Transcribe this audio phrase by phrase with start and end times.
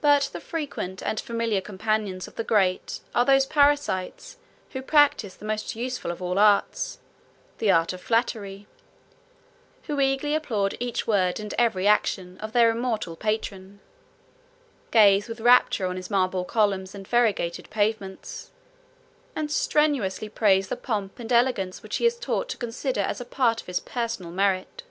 [0.00, 4.38] But the frequent and familiar companions of the great, are those parasites,
[4.70, 6.98] who practise the most useful of all arts,
[7.58, 8.66] the art of flattery;
[9.84, 13.78] who eagerly applaud each word, and every action, of their immortal patron;
[14.90, 18.50] gaze with rapture on his marble columns and variegated pavements;
[19.36, 23.24] and strenuously praise the pomp and elegance which he is taught to consider as a
[23.24, 24.82] part of his personal merit.